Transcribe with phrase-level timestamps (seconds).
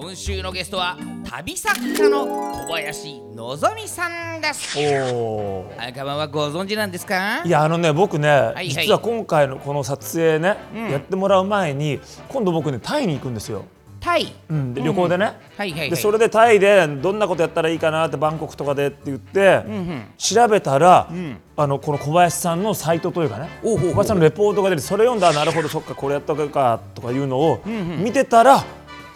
[0.00, 0.96] 今週のゲストは
[1.28, 4.78] 旅作家の小林のぞみさんです。
[4.78, 7.42] おお赤間はご存知なんですか？
[7.44, 8.68] いやあのね僕ね、いはい。
[8.68, 10.90] 実は今回のこの撮影ね、うん。
[10.90, 11.98] やってもらう前に
[12.28, 13.64] 今度僕ねタイに行くんですよ、
[13.98, 14.32] タイ？
[14.48, 15.90] うん、で旅行でね、はいはいはい。
[15.90, 20.04] でそれでタイでどんなことやったらいいかなってバンコクとかでって言って、うんうん。
[20.16, 21.40] 調べたら、ん。
[21.56, 28.04] あのこの小林さんのサイトというかね小林さんのレポートが出てそれ読んだらなるほどそっかこれやったかかとかいうのをんうん。
[28.04, 28.64] 見てたら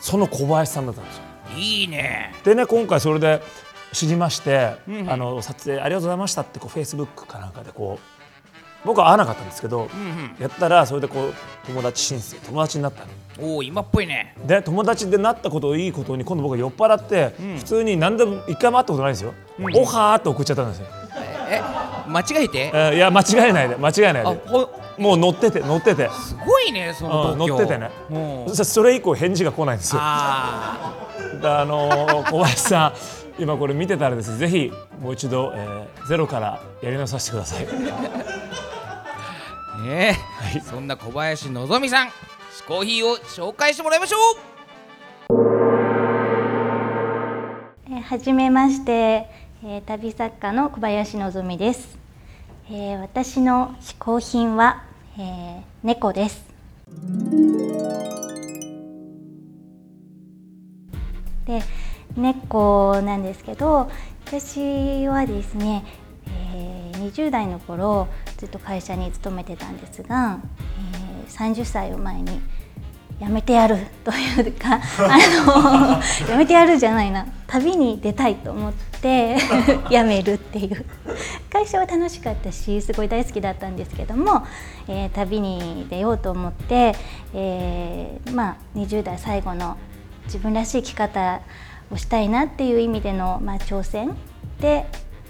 [0.03, 1.23] その小林さんだったんですよ。
[1.57, 2.35] いいね。
[2.45, 3.41] でね今回それで
[3.93, 5.11] 知りまして、うんうん。
[5.11, 8.07] あの撮影ありがとうございましたってこうフェイスブックかなんかでこう
[8.85, 10.37] 僕は会わなかったんですけど、うんうん。
[10.41, 11.35] やったらそれでこう
[11.67, 13.09] 友達申請友達になったの。
[13.49, 14.35] おお今っぽいね。
[14.45, 17.59] で友達でなったことをいいことに今度僕は酔っ払って、ん。
[17.59, 19.65] 普通に何でも一回も会ったことないんですよ、ん。
[19.77, 20.87] おはーって送っちゃったんですよ、
[21.57, 21.63] え
[22.09, 22.71] 間違えて？
[22.75, 26.09] えーいや間違えないで間違えないあでほもう乗ってて乗ってて。
[26.11, 27.91] すごいねそのうん乗っててね。
[28.11, 28.45] うん。
[28.49, 30.01] そしたらそれ以降返事が来ないんですよ。
[30.03, 30.93] あ
[31.41, 32.93] であのー小林さん
[33.43, 37.67] 今これ見てたらですねぜひもう一度、えーゼロからやり直させてください。
[37.67, 37.69] あ
[39.87, 40.19] ね
[40.55, 40.61] え、い。
[40.61, 42.13] そんな小林のぞみさん嗜
[42.69, 44.21] 好品を紹介してもらいましょう。
[47.91, 49.27] えーはじめまして、
[49.65, 51.99] えー旅作家の小林のぞみです、
[52.69, 54.85] えー私の嗜好品は、
[55.19, 56.45] えー猫です。
[61.45, 61.61] で
[62.17, 63.91] 猫なんですけど
[64.27, 65.85] 私はですね、
[66.29, 68.07] えー20代の頃
[68.37, 70.39] ずっと会社に勤めてたんですが、
[71.27, 72.41] えー30歳を前に
[73.19, 75.19] やめてやるというか あ
[76.27, 77.27] のやめてやるじゃないな。
[77.47, 80.85] 旅に出たいと思ってや めるっていう
[81.51, 84.45] 会社は楽しかったしすごい大好きだったんですけども、
[84.89, 86.95] えー旅に出ようと思って、
[87.35, 89.77] えーまあ、20代最後の
[90.25, 91.41] 自分らしい生き方
[91.91, 94.17] をしたいなっていう意味での、まあ、挑戦
[94.61, 94.87] で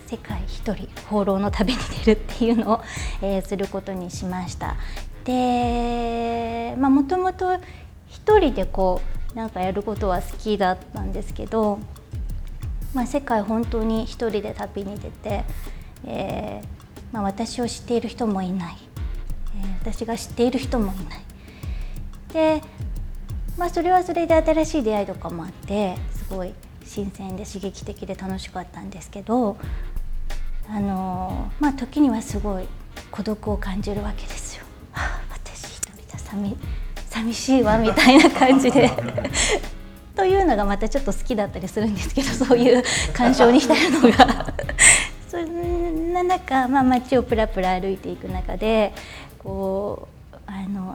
[0.06, 2.80] 世界一人放浪の旅に出るっていうのを、
[3.22, 4.76] えーすることにしました。
[5.24, 7.58] でまあもともと
[8.08, 9.00] 一人でこ
[9.34, 11.78] うなんかやることは好きだったんですけど、
[12.94, 15.44] まあ、世界本当に一人で旅に出て、
[16.04, 18.76] えーまあ、私を知っている人もいない、
[19.60, 21.20] えー私が知っている人もいない。
[22.32, 22.62] で
[23.58, 26.54] まあ、それはそれで新しい出会いとかもあってすごい
[26.84, 29.58] 新鮮で刺激的で楽しかったんですけど
[30.68, 32.66] あのまあ時にはすごい
[33.10, 34.64] 孤独を感じるわけですよ。
[34.92, 36.56] は あ私一人じゃ寂
[37.10, 38.90] 寂しいわみたいな感じで。
[40.14, 44.54] というのがまたちょっと好きだったりするんですけど そういう感傷に浸るのが。
[45.28, 48.92] そんな中、まあ、街をプラプラ歩いていく中で
[49.38, 50.94] こうあの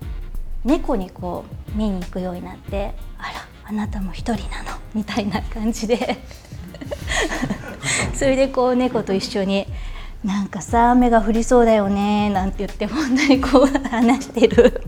[0.63, 3.29] 猫にこう見に行くようになって「あら
[3.65, 6.19] あなたも一人なの」みたいな感じで。
[8.13, 9.65] それでこう猫と一緒に
[10.23, 14.83] 「なんかさ雨が降りそうだよね」なんて言って本当にこう話してる。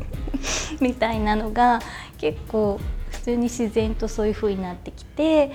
[0.80, 1.82] みたいなのが
[2.18, 2.80] 結構
[3.19, 5.52] 普通に自然とそういう風になってきて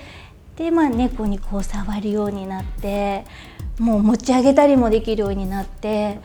[0.55, 3.25] でまあ猫にこう触るようになって
[3.79, 6.19] もう持ち上げたりもできるようになって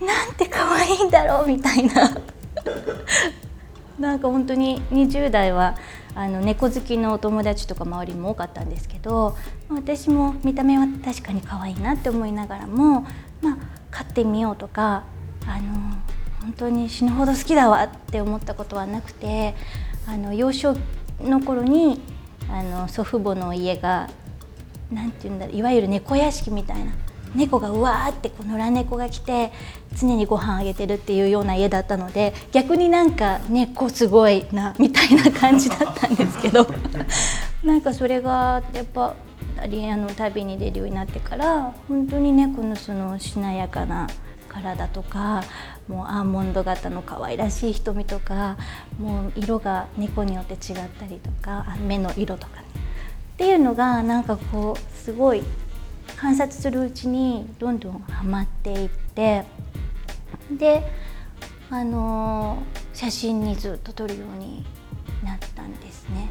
[0.00, 2.10] なんて可愛いんだろうみたいな。
[3.98, 5.76] なんか本当に20代は
[6.14, 9.36] あの猫好きのお友達とか周りも多かったんですけど
[9.68, 13.06] 私も見た目は確かに可愛いなって思いながらも、
[13.42, 13.56] まあ、
[13.90, 15.04] 飼ってみようとか
[15.46, 15.72] あの
[16.40, 19.54] 本当に死ぬほど好きだわって思ったことはなくて
[20.06, 20.76] あの幼少
[21.20, 22.00] の頃に
[22.50, 24.08] あの祖父母の家が
[24.90, 26.92] なんていうんだろういわゆる猫屋敷みたいな
[27.34, 29.52] 猫がうわーってこう野良猫が来て
[29.98, 36.66] 常にご飯あげてるっていうような家だったので逆になんか猫すごいなみたいな感じだったんですけど
[37.64, 39.14] なんかそれがやっぱ
[39.58, 44.08] あの旅に出るようになってから本当に猫のそのしなやかな
[44.52, 45.42] 体とか
[45.88, 48.56] もうアーモンド型の可愛らしい瞳とか
[48.98, 52.66] もう色が猫によって違ったりとか目の色とかね
[53.34, 55.42] っていうのがなんかこうすごい
[56.16, 59.44] 観察するうちにどんどんハマっていって
[60.50, 60.82] で
[61.70, 62.62] あの
[62.92, 64.64] 写真にずっと撮るように
[65.24, 66.30] なったんですね。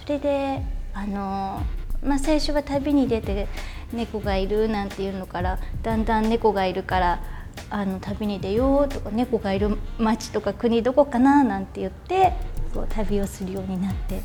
[0.00, 1.60] それであの
[2.04, 3.48] まあ、最初は旅に出て
[3.94, 7.22] 猫がいるなんていうのからだんだん猫がいるから
[7.70, 12.32] あの旅に出ようとか猫がいる町とか国どこかななんて言って
[12.72, 14.22] こう旅をするようになって。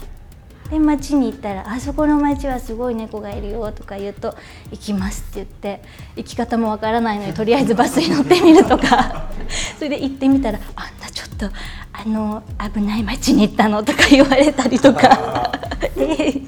[0.69, 4.35] で町に行ったら「あそこの町はすごい猫がいるよ」とか言うと
[4.71, 5.81] 「行きます」って言って
[6.15, 9.29] 行き方もわからないのにとりあえずバスに乗ってみるとか。
[9.79, 15.51] それで行ってみたら「あんなちょっとあの危ない町に行ったの」とか言われたりとか。
[15.97, 16.41] で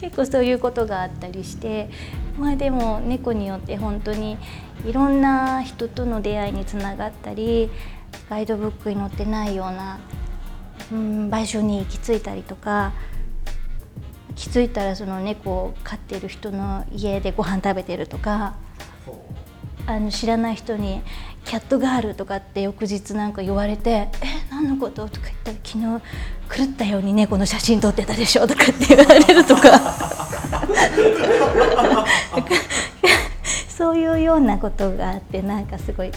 [0.00, 1.90] 結構そういうことがあったりして
[2.40, 4.38] まあでも猫によって本当に
[4.86, 7.70] いろんな人との出会いにつながったり
[8.30, 10.00] ガイドブックに載ってないような、
[10.90, 12.92] うん、場所に行き着いたりとか
[14.36, 18.54] 気づいたらその猫を飼ってる人の家でご飯食べてるとか
[19.86, 21.02] あの知らない人に
[21.44, 29.99] 「キャットガール」とかって翌日なんか言われて「え何のこと?」とか言ったら「昨日狂ったように猫の写真撮ってたでしょ」とかって言われるとか
[33.68, 36.12] そういうようなことがあってなんかすごい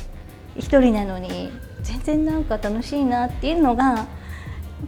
[0.58, 1.52] 一人なのに
[1.82, 4.06] 全然なんか楽しいなっていうのがやっ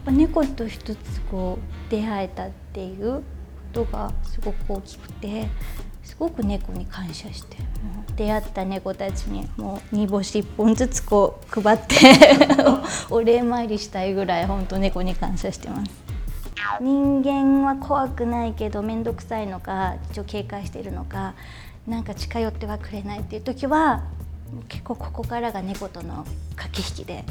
[0.04, 3.22] ぱ猫と一つこう出会えたっていうこ
[3.72, 5.48] とがすごく大きくて
[6.04, 7.56] すごく猫に感謝して
[8.14, 11.96] 出会った猫たちにもう煮干し1本ずつこう配って
[13.10, 16.05] お礼参りしたいぐらい本当猫に感謝してます。
[16.80, 21.34] 人間は怖くないけど面倒くさいのか一応警戒しているのか
[21.86, 24.04] なんか近寄ってはくれないっていう時は
[24.68, 26.26] 結構ここからが猫との
[26.56, 27.24] 駆け引きで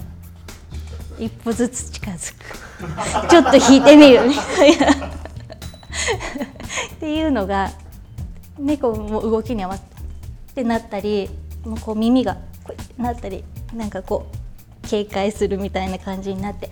[1.18, 2.44] 一歩ずつ近づく。
[3.30, 4.28] ちょっと引いてみる。
[4.28, 4.96] みたいなっ
[7.00, 7.72] ていうのが
[8.60, 9.84] 猫も動きに合わせ
[10.54, 11.30] てなったり
[11.66, 13.44] もうこう耳がこうなったり
[13.74, 14.28] なんかこ
[14.84, 16.70] う警戒するみたいな感じになって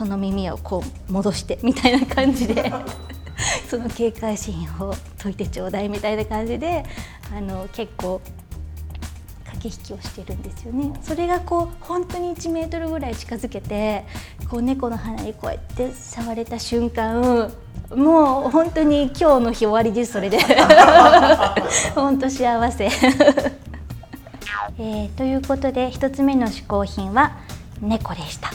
[0.00, 2.72] その耳をこう戻してみたいな感じで
[3.68, 6.86] その警戒心を解いてちょうだいみたいな感じで
[7.36, 8.22] あの結構
[9.44, 10.98] 駆け引きをしてるんですよね。
[11.02, 14.06] それがこう本当に1メートルぐらい近づけて
[14.50, 17.52] こう猫の鼻にこうやって触れた瞬間
[17.94, 20.38] もう本当に今日の日終わりですそれで。
[21.94, 27.36] 本当幸せ、えーということで一つ目の嗜好品は
[27.82, 28.50] 猫でした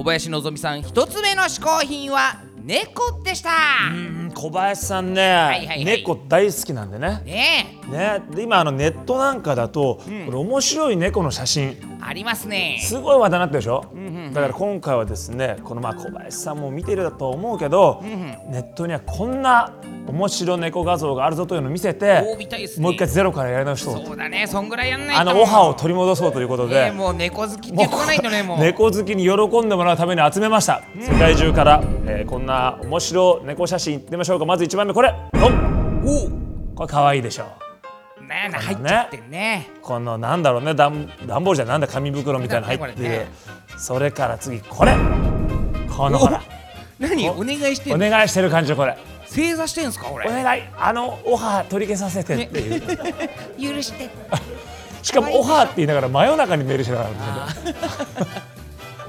[0.00, 3.50] 小林のさん一つ目の嗜好品は猫でした。
[3.92, 5.84] うん小林さんね、いはいはい。
[5.84, 7.20] 猫大好きなんでね。
[7.26, 11.64] ねね、で今あのネットなんかだと、これ面白い猫の写真。
[11.64, 12.80] えありますね。
[12.82, 13.84] すごい話題になってるでしょ、
[14.32, 19.70] だから今回はですねこのまあ小林さんも見てると思うけど、ネットにはこんな
[20.10, 22.22] 面白猫画像があるぞというのを見せて
[22.78, 24.06] もう一回ゼロからやり直そうと。
[24.06, 25.20] そうだねそんぐらいやんないと。
[25.20, 34.44] あのオハを取り戻そうということで、もう猫好き猫好きに喜んでもらうために集めました、世界中から、えーこんな面白い猫写真いってみましょうか。
[34.44, 35.14] まず1番目これ。
[35.32, 36.02] ドン。
[36.04, 37.44] おこれ可愛いでしょ。
[38.22, 39.68] ねえ入っちゃってんね。
[39.82, 43.26] このなんだろうね段段ボールじゃなんだ紙袋みたいなの入ってる、
[43.76, 44.92] それから次これ。
[45.88, 46.40] このほら。
[47.00, 47.30] お何？
[47.30, 48.96] お願いしておんの願いしてる感じこれ
[49.30, 50.62] 正座してんすか俺お願い。
[50.76, 52.80] あのオハ取り消させてっていう、
[53.76, 54.10] 許して。
[55.02, 57.08] しかもオハって言いながら真夜中にメールしながら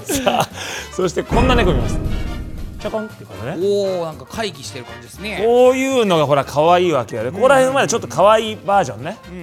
[0.02, 0.48] さあ
[0.90, 1.98] そしてこんな猫見ます。
[2.80, 3.64] ちょこんってこれね。
[3.64, 5.42] おおなんか会議してる感じですね。
[5.44, 7.30] こういうのがほら可愛いわけよね。
[7.30, 9.42] ここら辺までちょっと可愛いバージョンね、うんうん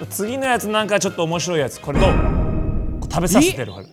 [0.00, 0.06] うん。
[0.10, 1.80] 次のやつなんかちょっと面白いやつ。
[1.80, 2.10] これどう？
[3.10, 3.86] 食べさせてるこれ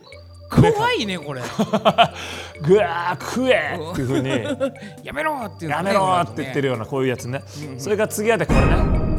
[0.52, 1.42] 怖いねこれ。
[2.62, 4.30] ぐわー食えっていうふうに。
[5.04, 7.42] やめろってやねめろって言ってるようなこういうやつね、
[7.78, 9.12] それから次はでこれね。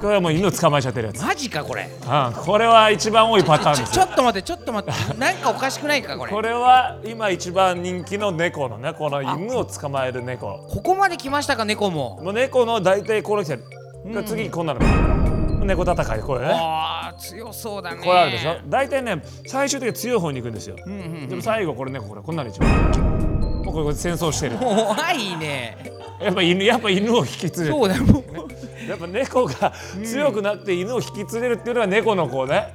[0.00, 1.82] これはもう犬捕まえちゃってるやつ、マジかこれ。
[1.82, 4.06] うん、これは一番多いパターンですよ。
[4.06, 5.18] ちょっと待ってちょっと待って。
[5.18, 6.32] なんかおかしくないかこれ。
[6.32, 10.66] これは今一番人気の猫のねこの犬を捕まえる猫。
[10.70, 12.18] ここまで来ましたか猫も。
[12.22, 14.80] もう猫の大体これ来てる、次こんなの
[15.64, 16.52] 猫戦いこれね。
[16.54, 17.98] あー強そうだね。
[18.02, 18.56] これあるでしょ？
[18.66, 24.56] 大体ね最終的に強い方に行くんですよ、うんうんでも最後これ猫これこんなの一番もうこれ戦争してる。
[24.56, 25.76] 怖いね。
[26.20, 28.04] やっぱ犬やっぱ犬を引き連れるそうだよ。
[28.04, 28.24] もう
[28.88, 29.72] やっぱ猫が
[30.04, 32.74] 強くなって犬を引き連れるっていうのは猫のこうね、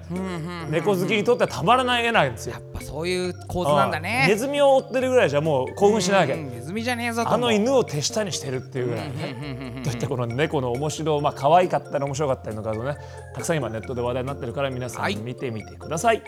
[0.72, 2.54] 猫好きにとってはたまらない絵なんですよ。
[2.54, 7.32] やっぱそういう構図なんだうんねネズミを追ってるぐらいじゃもう興奮しなきゃ、うんネズミじゃねえぞと。
[7.32, 9.82] あの犬を手下にしてるっていうぐらいね。
[9.84, 12.96] といったこの猫の面白まあ可愛かったり面白かったりの画像ね
[13.34, 15.16] たくさん今ネットで話題になってるから皆さはい。
[15.16, 16.24] ん見てみてください。